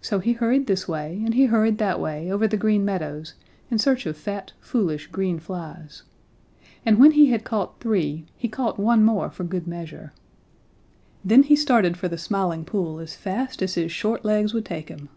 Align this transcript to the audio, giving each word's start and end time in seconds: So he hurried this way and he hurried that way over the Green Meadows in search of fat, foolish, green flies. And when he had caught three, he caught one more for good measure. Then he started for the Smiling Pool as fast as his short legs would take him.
So 0.00 0.20
he 0.20 0.32
hurried 0.32 0.66
this 0.66 0.88
way 0.88 1.20
and 1.22 1.34
he 1.34 1.44
hurried 1.44 1.76
that 1.76 2.00
way 2.00 2.32
over 2.32 2.48
the 2.48 2.56
Green 2.56 2.82
Meadows 2.82 3.34
in 3.70 3.76
search 3.76 4.06
of 4.06 4.16
fat, 4.16 4.54
foolish, 4.58 5.08
green 5.08 5.38
flies. 5.38 6.02
And 6.86 6.98
when 6.98 7.10
he 7.10 7.26
had 7.30 7.44
caught 7.44 7.78
three, 7.78 8.24
he 8.38 8.48
caught 8.48 8.78
one 8.78 9.04
more 9.04 9.28
for 9.28 9.44
good 9.44 9.66
measure. 9.66 10.14
Then 11.22 11.42
he 11.42 11.56
started 11.56 11.98
for 11.98 12.08
the 12.08 12.16
Smiling 12.16 12.64
Pool 12.64 12.98
as 13.00 13.16
fast 13.16 13.60
as 13.60 13.74
his 13.74 13.92
short 13.92 14.24
legs 14.24 14.54
would 14.54 14.64
take 14.64 14.88
him. 14.88 15.10